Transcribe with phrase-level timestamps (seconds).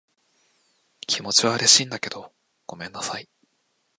[1.01, 2.33] 気持ちは嬉しいんだけど、
[2.65, 3.29] ごめんなさい。